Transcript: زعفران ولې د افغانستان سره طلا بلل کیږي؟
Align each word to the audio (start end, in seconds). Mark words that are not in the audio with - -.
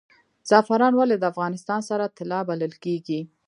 زعفران 0.49 0.93
ولې 0.95 1.15
د 1.19 1.23
افغانستان 1.31 1.79
سره 1.89 2.11
طلا 2.17 2.39
بلل 2.49 2.73
کیږي؟ 2.83 3.19